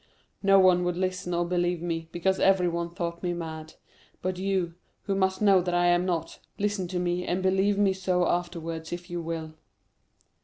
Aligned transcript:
No 0.41 0.57
one 0.57 0.83
would 0.83 0.97
listen 0.97 1.31
or 1.35 1.45
believe 1.45 1.79
me, 1.79 2.09
because 2.11 2.39
everyone 2.39 2.89
thought 2.95 3.21
me 3.21 3.33
mad; 3.33 3.75
but 4.23 4.39
you, 4.39 4.73
who 5.03 5.13
must 5.13 5.43
know 5.43 5.61
that 5.61 5.75
I 5.75 5.85
am 5.89 6.07
not, 6.07 6.39
listen 6.57 6.87
to 6.87 6.97
me, 6.97 7.23
and 7.23 7.43
believe 7.43 7.77
me 7.77 7.93
so 7.93 8.27
afterwards 8.27 8.91
if 8.91 9.11
you 9.11 9.21
will." 9.21 9.53